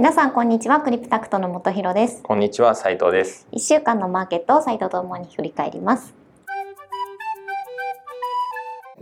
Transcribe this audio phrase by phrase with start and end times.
[0.00, 0.80] 皆さんこんにちは。
[0.80, 2.22] クリプタクトの本博です。
[2.22, 3.46] こんにちは斉藤です。
[3.52, 6.14] 1週間のマーケットを斉藤とともに振り返ります。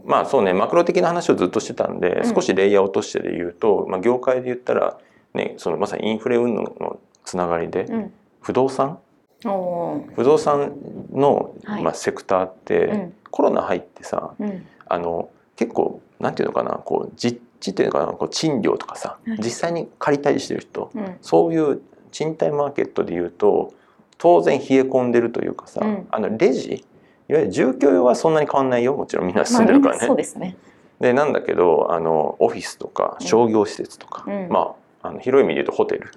[0.04, 4.98] まあそうねマクロ的な話をずっとしてたんで、うん、少しレイヤー落としてで言うと、まあ、業界で言ったら
[5.34, 8.98] ねそのまさにインフレ運動のつながりで、うん、不動産？
[9.44, 10.72] 不動産
[11.12, 21.80] の、まあ、セクターって、はい、コロナ入ってさ、うん、あの結構なんていうのかなこう実地っていうのかなこう賃料とかさ、はい、実際に借りたりしてる人、うん、そういう
[22.10, 23.74] 賃貸マーケットでいうと
[24.16, 26.84] 当然冷え込んでるというかさ、うん、あのレジ
[27.28, 28.94] いわゆる住居用はそんなに変わんないよ。
[28.94, 29.98] もちろんみんな住んでるからね。
[30.00, 30.56] まあ、そうですね。
[30.98, 36.10] でなんだけどあのオフィスとか商業施設とか、うん、まああの広い意味で言うとホテル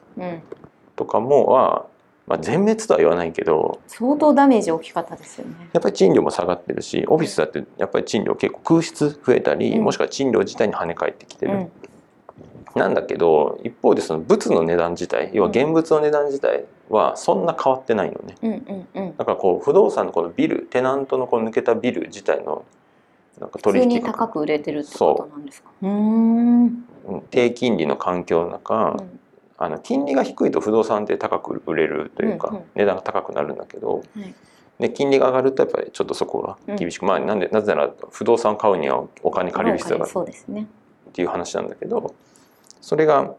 [0.96, 1.86] とかもは
[2.32, 5.70] まあ、全滅とは言わないけど相当ダメージ大きかったですよね。
[5.74, 11.72] やっぱり賃料も下がってるしオフィスだってやっぱり賃料結構空室増えたり、うん、もしくは賃料自体に跳ね返ってきてる、うん、
[12.74, 18.52] なんだけど一方でその物の値段自体要は現物の値段自体はそんな変わってないのね、うん
[18.96, 22.64] うんうん、だからこう不動産のこのビルテナントのこの抜けたビル自体の
[23.42, 25.70] なんか取引普通に高く売れてるってことなんですか？
[25.82, 26.86] うん。
[27.30, 29.20] 低金利の環境の中、うん
[29.64, 34.34] あの金利が低いと不動産って高く売れるというか、うんうん、値段が高くなるんだけど、はい、
[34.80, 40.66] で金利が上がるとやっぱりちょっとそこが厳しく、うん、まあなんでなぜなら不動産を買うにはお金借りる必要があるっ
[41.14, 42.16] ていう話なんだけど
[42.82, 43.36] それが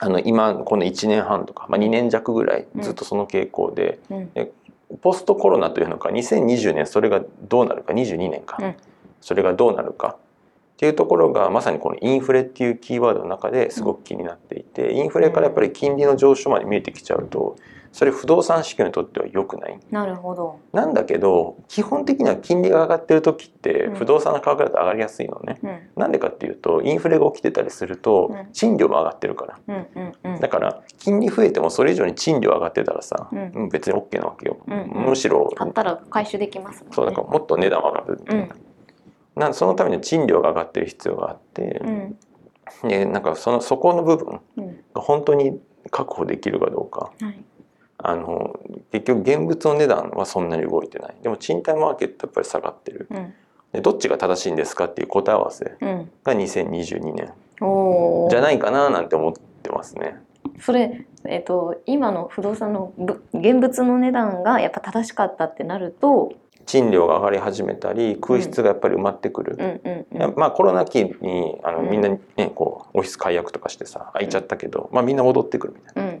[0.00, 4.52] あの今この1年半とか、まあ、2年弱ぐらいずっとその傾向でうん、で
[5.02, 8.74] ポストコロナというのか2020年それがどうなるか22年か、うん、
[9.20, 10.16] それがどうなるか
[10.74, 17.56] っていうところがまさにこのインフレっていうキーワードの中ですごく気になっていて、インフレからやっぱり金利の上昇まで見えてきちゃうと
[17.94, 19.78] それ不動産市況にとっては良くない。
[19.92, 20.58] なるほど。
[20.72, 25.60] なんだけど基本的には金利が上がってる時って不動産の価格だと上がりやすいのね。
[25.62, 30.38] うん、なんでかっていうとインフレが起きてたりすると賃料も上がってるから。
[30.40, 34.58] だから金利増えてもそれ以上に賃料上がってたらさ、うん、別に OK なわけよ。
[34.66, 35.48] うんうん、むしろ。
[35.54, 38.56] 買ったら回収できます、ね、そうだからもっと値段上がるみたいな。
[39.36, 41.80] うんなそのために賃料が上がってる必要があって、
[42.82, 44.40] うん、でなんかそのそこの部分
[44.94, 47.44] が本当に確保できるかどうか、うん、
[47.98, 48.58] あの
[48.92, 51.16] 結局現物の値段はそんなに動いてない。
[51.22, 53.34] でも賃貸マーケットやっぱり下がってる、うん、
[53.72, 55.76] でどっちが正しいんですかっていう答え合わせ
[56.24, 57.32] が2022年。
[58.30, 60.16] じゃないかななんて思ってますね。
[60.60, 62.92] それ、えーと今の不動産の
[63.32, 66.32] 現物の値段がやっぱ正しかったってなると
[66.66, 72.18] 賃料が上がり始めたり空室がやっぱり埋まってくる、まあコロナ期にあのみんなね
[72.54, 76.12] こうオフィス解約とかしてさ空いちゃったけど、まあ、みんな戻ってくるみたいな、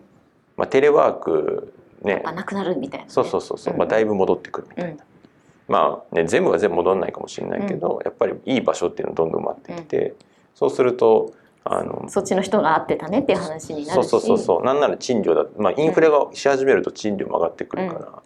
[0.56, 2.22] まあ、テレワークね。
[2.24, 5.04] なくなるみたいな、ね、そうそうそうそう、まあ、だいぶ戻ってくるみたいな、
[5.68, 10.14] まあね全部は全部戻らないかもしれないけど、やっぱりいい場所っていうのどんどん埋まってきて、
[10.54, 11.32] そうすると
[11.64, 14.08] あのそっちの人が合ってたねっていう話になるし。
[14.10, 14.64] そうそうそうそう。
[14.64, 18.22] なんなら賃料だ、まあ、インフレがし始めると賃料も上がってくるから、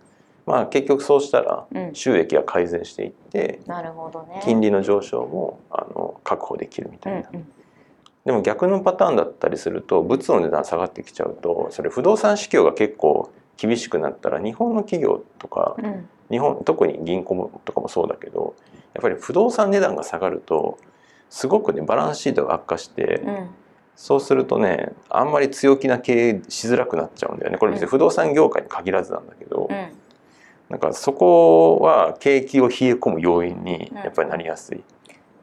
[0.48, 7.28] まあ、結局そうしたら収益が改善していって、なるほどね、金利の上昇もあの確保できるみたいな。
[7.30, 7.46] うんうん、
[8.24, 18.54] でも逆のパターンだったりすると物の値段下がってきちゃうとそれ不動産市況が結構厳しくなったら日本の企業とか、うん、日本特に銀行とかもそうだけど
[18.94, 20.78] やっぱり不動産値段が下がると
[21.28, 23.50] すごくねバランスシートが悪化して、うん、
[23.96, 27.58] そうするとねあんまり強気な経営しづらくなっちゃうんだよね。
[27.58, 29.68] これ別に不動産業界に限らずなんだけど。
[29.70, 29.97] うん
[30.68, 34.82] なんかそこは景気を冷え込む要因にやっぱりなりやすい。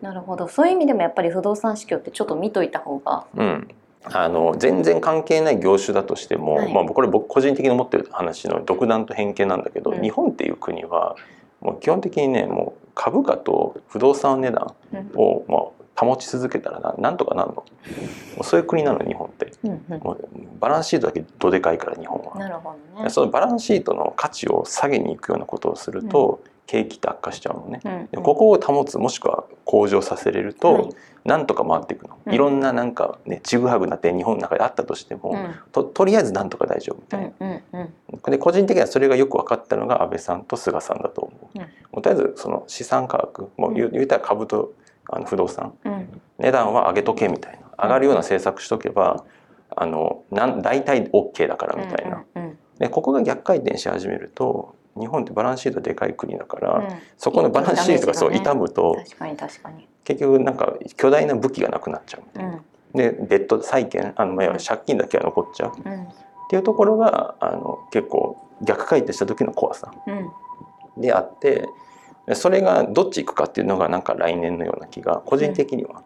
[0.01, 0.47] なるほど。
[0.47, 3.25] そういう意味でもやっぱり不動産市況ってちょっと見といた方が。
[3.35, 3.67] うん、
[4.03, 11.15] あの全然関係ない業種だとしても、はい、まあ、これ僕個人的に思ってる話の独断と偏見なんだけど、うん、日本っていう国は
[11.61, 14.75] もう基本的にねもう株価と不動産値段
[15.15, 17.63] を、まあ、保ち続けたらななんとかなるの？
[18.43, 20.29] そういう国なの日本って、うんうん、もう
[20.59, 22.37] バランスシートだけどでかいから日本は。
[22.37, 30.89] なるほど、ね、そのバランスシートの価値を下げに行くようなことをすると、うん、景気って悪化しちゃうのね、うんうん、ここを保つもしくは向上させれると、はい、
[31.23, 41.65] なんとか回っていくの、うん、いろんななんかねちぐはぐな点日本の中であったとしても、うん、ととりあえずなんとか大丈夫みたいな、うんうんうん、で個人的にはそれがよく分かったのが安倍さんと菅さんだと思う、も
[41.99, 44.73] うとりあえずその資産価格もう言うたら株と
[45.09, 47.65] あの不動産、うん、値段は上げとけみたいな。
[47.77, 49.25] 上がるような政策しとけば
[49.75, 52.23] あのなん大体 OK だからみたいな、
[52.79, 56.87] でここが逆回転し始めると日本ってバランスシートでかい国だから、うん、
[57.17, 58.95] そこのバランスシートがそう傷むと
[60.05, 62.61] 結局なんか巨大な武器がなくなっちゃうみたいな、うん、
[62.93, 66.07] でデッド債権あの、まあ、借金だけは残っちゃう、うん、っ
[66.49, 69.91] ていうところがあの結構逆回転した時の怖さ
[70.97, 71.67] であって。
[72.33, 76.03] それがどっち行くかっていうのがなんか来年のような気が個人的には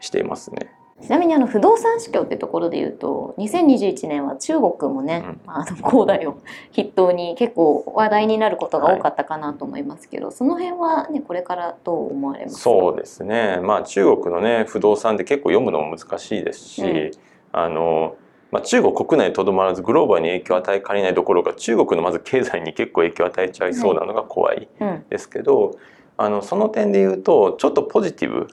[0.00, 0.76] していますね。
[1.02, 6.40] ちなみにあの不動産市況ってところで言うと2021年は中国もね、うん、あの恒大を
[6.74, 13.60] 筆頭に結構話題になることが多かったかなと思いますけど、はい、その辺はねこれからどう思われますそうですね。
[13.62, 17.10] まあ中国のね不動産って結構読むのも難しいですし、うん、
[17.52, 18.16] あの
[18.52, 24.68] まあ、中国国内とどまらずグローバルに影響を与えかねないどころか中国のまず経済に結構影響を与えちゃいそうなのが怖い
[25.10, 25.78] ですけど、はいうん、
[26.18, 28.48] あのその点で言うとちょっとポジティブ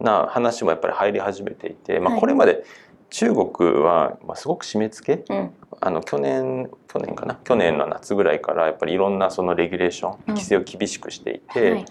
[0.00, 2.64] な話もやっぱり入り始めていて、まあ、これまで
[3.10, 5.50] 中国はまあすごく締め付け、はい、
[5.80, 7.38] あの去年去年かな？
[7.44, 11.84] 去年の夏ぐらいからやっぱりいろんなそのレギュレーション規制を厳しくしていて、うんはい、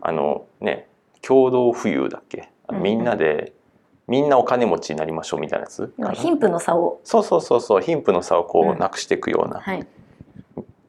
[0.00, 0.88] あのね
[1.22, 2.50] 共同富裕だっけ？
[2.72, 3.52] みんなで、
[4.06, 5.92] みんなお金持ちになりましょうみたいなやつ？
[6.14, 7.00] 貧富の差を。
[7.04, 9.86] そうそうそうそう貧富の差をこうなくしていくような、うんはい、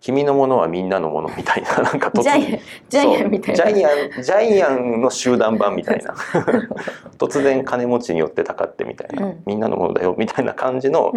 [0.02, 2.60] 君のものはみんなのものみたいな なんかジャイ
[2.90, 3.72] ジャイアンみたいな。
[3.72, 3.90] ジャイア
[4.20, 6.14] ンジャイアンの集団版みたいな。
[7.18, 11.14] 突然金持ちによってたかってみたいな、うん、みんなのものだよみたいな感じの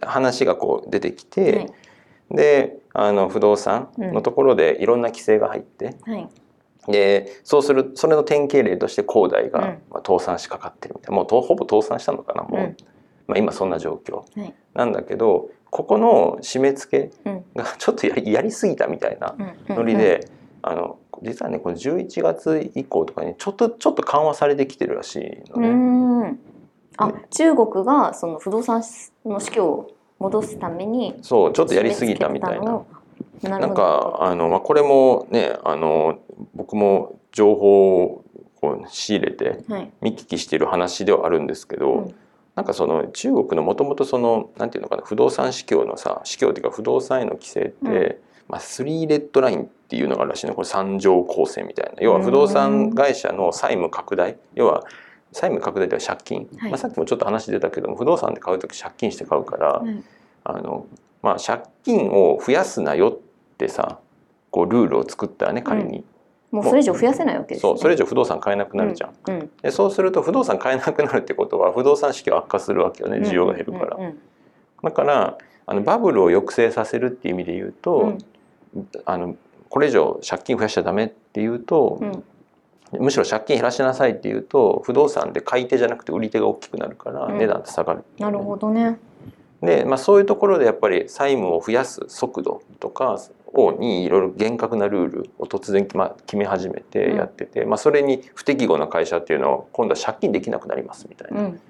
[0.00, 1.68] 話がこう出てきて、
[2.30, 6.28] うん、であの不動産のところでいろんな規制が入って、はい、
[6.88, 11.16] でそうするそれの典型例として恒大が、まあ、倒産しかかってるみたいな。
[11.16, 12.76] もうほぼ倒産したのかなもう、
[13.28, 14.24] まあ、今そんな状況、
[14.74, 19.34] なんだけどここの締め付けがちょっとやりやりすぎたみたいな
[19.68, 20.28] ノリで、
[20.62, 26.38] あの実はねこの11月以降とかにちょっとちょっと緩和されてきてるらしいのね。
[26.98, 28.82] あ中国がその不動産
[29.24, 32.82] の市況を戻すためにそうちょっとやりすぎたみたいな。
[33.42, 36.18] なんかあの、まあ、これもねあの
[36.54, 38.24] 僕も情報を
[38.88, 39.64] 仕入れて
[40.00, 42.14] 見聞きしている話ではあるんですけど、うん。
[42.54, 48.16] なんかその中国のもともとそのなんていうのかな不動産市況のさ市況っていうか不動産への規制って、うん、
[48.48, 50.54] まあ、スリーレッドラインっていうのがあるらしいの。
[50.54, 52.02] これ三条構成みたいな。
[52.02, 54.36] 要は不動産会社の債務拡大。
[54.54, 54.84] 要は
[55.32, 59.82] 債務拡大では借金、はい、まあ、さっきもちょっと話出たけども不動産で買う時借金して買うから、
[60.44, 60.86] あの
[61.22, 63.31] まあ、借金を増やすなよっ
[63.62, 63.98] てさ
[64.50, 66.04] こうルールを作ったらね仮に、
[66.50, 69.34] もうそれ以上増やせないわけです、ね、そうそれ以上不動産買えなくなるじゃん、うん。
[69.34, 74.02] うん、でそうすると不動産買えなくなるってことは不動産市況悪化するわけよね需要が減るから、うん。
[74.02, 74.08] うん。
[74.08, 74.18] うん、
[74.82, 78.18] だからあのバブルを抑制させるっていう意味で言うと、
[78.74, 79.36] うん、あの
[79.70, 81.98] これ以上借金増やしちゃダメっていうと、
[82.92, 88.98] うん、むしろ借金減らしなさいっていうと不動産で買い手じゃなくて売り手が大きくなるから値段って下がる、ね、なるほどね。
[89.62, 93.18] で、まあ、そういうところでやっぱり債務を増やす速度とか
[93.54, 101.60] をにいろいろ厳格なルールを突然、まあ、決め始めてやってて、うん、まあ、それに不適合な会社っていうのは今度は借金できなくなりますみたいな、うん、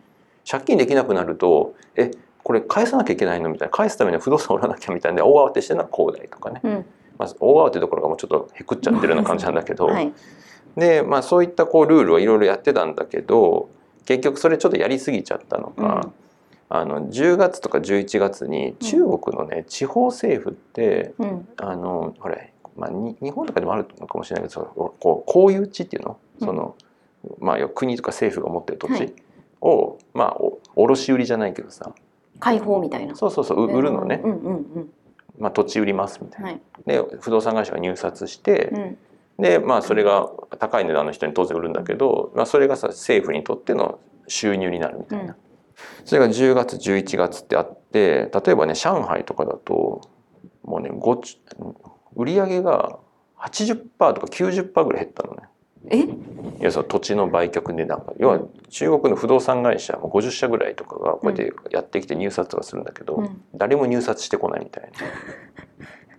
[0.48, 2.10] 借金できなくなるとえ
[2.44, 5.24] これ返さなきゃいけないのみたいな返すためには不動産売らなきゃみたいな。
[5.24, 6.84] 大慌てしてるのは恒大とかね、うん、
[7.18, 10.12] まあ、大慌てどころかもうちょっとへくっちゃってるような感じなんだけど、はい、
[10.76, 13.68] で、まあ、そういったこうルールをいろいろやってたんだけど
[14.04, 16.10] 結局それちょっとやりすぎちゃったのか、
[16.74, 26.74] あの10月とか11月に中国のね、うん、地方政府って、うん、あのほれ、まあ、に日本とかでもあるのかもしれないけどこう公有地っていうの,、その
[27.40, 29.14] まあ、国とか政府が持ってる土地
[29.60, 30.36] を、はい、まあ
[30.74, 31.92] 卸売じゃないけどさ。
[32.40, 33.14] 開放みたいな。
[33.14, 34.90] そうそうそう売るのね、うんうんうん
[35.38, 36.48] まあ、土地売りますみたいな。
[36.48, 38.96] はい、で不動産会社が入札して、
[39.38, 45.36] でまあそれが高い値段の人に当然売るんだけど、まあ、それがさ政府にとっての収入になるみたいな。
[46.04, 50.10] それが10月11月ってあって例えばね上海とかだと
[50.62, 50.90] もうね
[52.14, 52.98] 売り上げが
[53.38, 55.42] 80%とか90%ぐらい減ったのね。
[55.90, 55.98] え？
[56.60, 64.90] いやその土地の売却値段が要は中国の不動産会社も50社ぐらいとかがこうやってやってきて入札はするんだけど、うん、誰も入札してこないみたいな。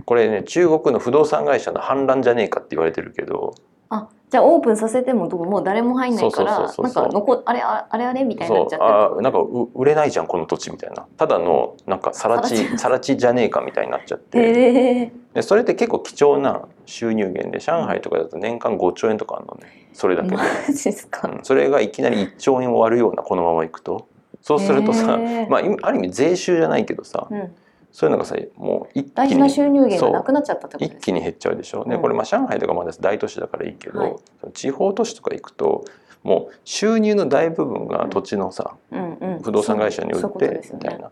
[0.06, 3.56] これね中国の不動産会社の反乱じゃねえかって言われてるけど
[3.90, 9.38] あじゃあオープンさせてももう誰も入んないからなんか残あれあれあれみたいになっちゃってあなんか
[9.76, 11.06] 売れないじゃんこの土地みたいな。
[11.18, 19.88] ただのなんかさら地さら地じゃねえかみたいになっちゃって、えー、でそれって結構貴重な収入源で上海とかだと年間5兆円とかあるのね。
[19.94, 20.36] それだけで。
[20.36, 24.08] マジですか、うん、それがいきなり1兆円終わるようなこのままいくと。
[24.42, 27.56] そうするとさ、えー、まあある意味税収じゃないけどさ、うん
[27.94, 34.16] そういうのがさもう一気に収入源がなくなっちゃったってこと一気に減っちゃうでしょ、うん、でこれまあ上海とかまだ大都市だからいいけど、はい、
[34.54, 35.86] 地方都市とか行くと
[36.24, 39.36] もう収入の大部分が土地のさ、うんうん。
[39.36, 41.12] うん、不動産会社に売ってみたいな。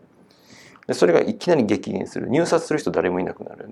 [0.86, 2.28] でそれがいきなり激減する。
[2.28, 3.68] 入札する人誰もいなくなる。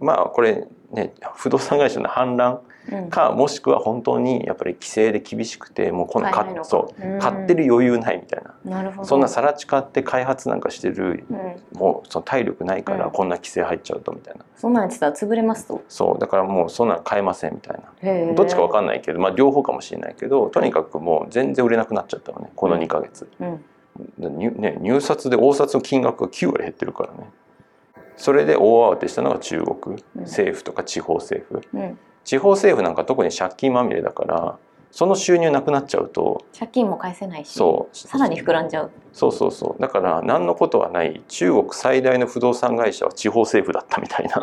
[0.00, 2.60] まあこれね不動産会社の反乱
[3.10, 6.46] か、もしくは本当にやっぱり規制で厳しくてもうこのか。
[6.62, 7.18] そう。
[7.20, 8.82] 買ってる余裕ないみたいな。
[8.82, 11.24] なそんなさら地買って開発なんかしてる、
[11.74, 15.82] もうその体力ないからこんな規制入っちゃうとみたいな、そんなんやってたら潰れますと。
[15.88, 16.18] そう。
[16.18, 18.34] だからもうそんなん買えませんみたいな。
[18.34, 23.64] どっちか分かんないけど、まあ、両方かもしれないけどとにかくもう全然売れなくなっちゃったのねこの2か月、うん。
[24.18, 27.30] ね、入札で大札の金額が9割減ってるからね。
[28.16, 34.58] それで大慌てしたのが中国、政府とか地方政府、うん、地方政府なんか特に借金まみれだから
[34.92, 38.90] その収入なくなっちゃうと借金も返せないしそうさらに膨らんじゃう。
[39.14, 39.80] そうそうそう。
[39.80, 41.22] だから何のことはない。
[41.28, 44.36] 中国最大の不動産会社は地方政府だったみたいな。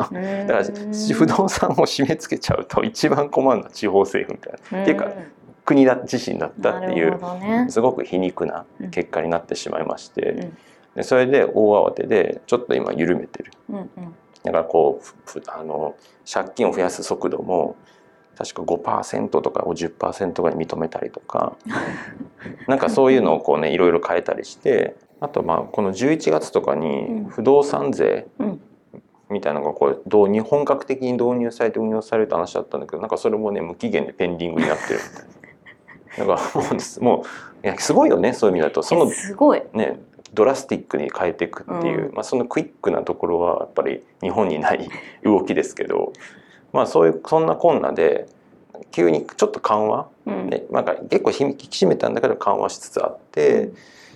[0.46, 0.64] だから
[1.14, 4.82] 不動産を締め付けちゃうと一番困るのは地方政府みたいな。
[4.82, 5.12] っていうか
[5.64, 10.58] 国だ自身だったっていう、ね、すごく皮肉な結果になってしまいまして、うん、
[10.96, 13.52] でそれで大慌てでちょっと今緩めてる。
[13.68, 13.88] うんうん、
[14.44, 15.96] だからこうあの
[16.30, 17.76] 借金を増やす速度も
[18.36, 21.56] 確か5%とかを10%ぐらい認めたりとか
[22.66, 28.28] なんかそういうのをこうねいろいろ変えたりしてあとまあこの11月とかに不動産税
[29.28, 36.34] みたいなのがこうどう本格的に導入されて運用されるって話だったんだけどなんかそれもね無期限でペンディングになってるみたいな。
[36.34, 37.24] だからも
[37.62, 38.82] ういやすごいよねそういう意味だと。
[38.82, 39.62] そのすごい。
[39.74, 40.00] ね
[40.34, 44.88] ドラスティックに変えていくっていう、うん、まあ、そのクイックなところはやっぱり日本にない
[45.24, 46.12] 動きですけど、
[46.72, 48.26] まあ、そういうそんなこんなで
[48.90, 53.70] 急にちょっと緩和、うん、ね、なんか結構引き締めたんだけど緩和しつつあって、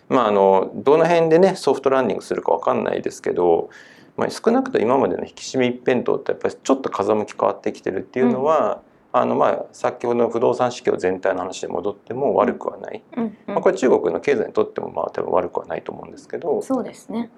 [0.09, 3.71] うん、まあ、あのどの辺でねソフトランディングするか分かんないですけど、
[4.17, 8.81] まあ、少なくとも今までの引き締め一辺倒ってやっぱりちょっと風向き変わってきてるっていうのは、
[9.17, 16.61] あのまあ先ほどの不動産市況全体の話で戻っても悪くはない、うんうん、まあ、これ中国の経済にとってもまあ多分悪くはないと思うんですけど。
[16.63, 17.31] そうですね。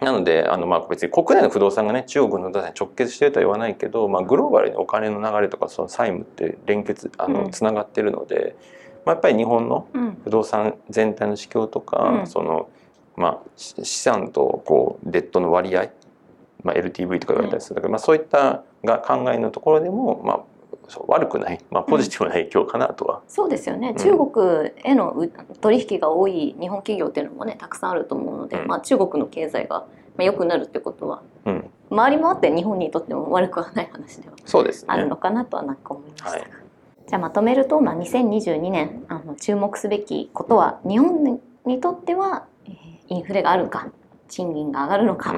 [0.00, 8.54] なのであのまあ別に国内の不動産がね中国の不動産に直結してるとは言わないけど、まあ、グローバルにお金の流れとかその債務って連結あのつながってるので、うん、ま
[9.04, 9.88] あ、やっぱり日本の
[10.24, 12.70] 不動産全体の市況とか、うん、その
[13.20, 15.90] まあ、資産とこうデッドの割合、
[16.62, 20.40] まあ、LTV とか言われたりするんだけど、まあ、そういったが考えのところでも、まあ、
[21.06, 25.26] 悪くない、まあ、ポジティブな影響かなとは、うん、そうですよね、中国への
[25.60, 29.86] 取引が多い日本企業っていうのもねたくさんあると思うので、うん、まあ、中国の経済が
[30.18, 34.34] 良くなるってことは、うん、回り回って日本にとっても悪くはない話では
[34.86, 36.30] あるのかなとはなんか思いました。
[36.30, 36.42] はい、
[37.06, 42.72] じゃあまとめると、まあ、2022年あの注目すべきことは日本にとっては、えー、
[43.08, 43.88] インフレがあるのか
[44.28, 45.34] 賃金が上がるのか、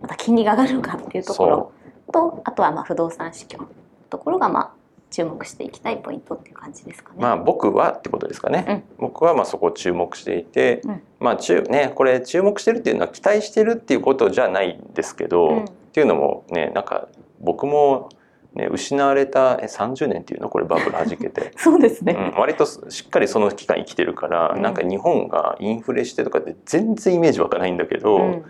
[0.00, 1.72] また金利が上がるのかっていうところ
[2.12, 3.66] とあとはまあ不動産市況
[4.14, 4.70] ところがまあ
[5.10, 7.16] 注目していきたいポイントっていう感じですかね。
[7.18, 8.84] まあ僕はってことですかね。
[8.98, 17.08] うん、僕はまあそこを注目していて、うん、まあ中ねこれ注目してるっていうのは期待してるっていうことじゃないんですけど、うん、っていうのもねなんか
[17.40, 18.08] 僕も
[18.54, 20.48] ね、失われた30年っていうの？
[20.48, 21.50] これバブルはじけて。
[21.58, 28.44] そうですね、うん、割としっかりその期間生きてるから、うん、なんか日本がインフレしてとかって全然イメージ湧かないんだけど、うん、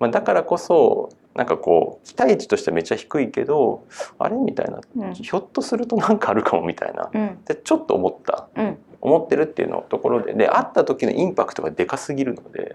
[0.00, 3.86] まあ、だからこそなんかこう期待値としてはめっちゃ低いけど
[4.18, 10.32] あれみたいな、うん、ひょっとするとなんかあるかもみたいな、うん、でちょっと思った、うん、思ってるっていうのところで。
[10.34, 12.74] で会った時のインパクトがでかすぎるので、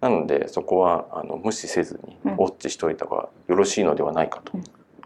[0.00, 4.52] なのでそこはあの無視せずにウォッチしといた方がよろしいのではないかと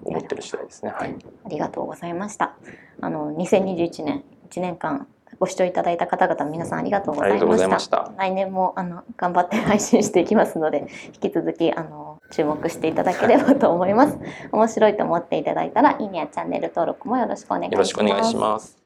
[0.03, 0.93] 思ってる次第ですね。
[0.95, 2.55] はい、ありがとうございました。
[3.01, 5.07] あの2021年1年間
[5.39, 7.21] ご視聴いただいた方々皆さんありがとうご
[7.57, 8.13] ざいました。
[8.19, 14.19] 来年もあの頑張って配信していきますので引き続きあの注目していただければと思います。
[14.53, 17.73] 面白いと思っていただいたらいいねやチャンネル登録もよろしくお願いします。
[17.73, 18.80] よろしくお願いします。